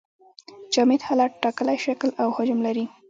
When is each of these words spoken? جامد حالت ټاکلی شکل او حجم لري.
جامد 0.73 1.01
حالت 1.07 1.31
ټاکلی 1.43 1.77
شکل 1.85 2.09
او 2.21 2.27
حجم 2.35 2.59
لري. 2.67 2.85